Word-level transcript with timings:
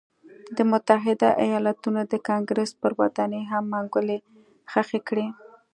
د 0.55 0.57
متحده 0.71 1.29
ایالتونو 1.45 2.01
د 2.11 2.13
کانګرېس 2.27 2.71
پر 2.81 2.91
ودانۍ 2.99 3.43
هم 3.51 3.63
منګولې 3.73 4.17
خښې 4.71 4.99
کړې. 5.07 5.27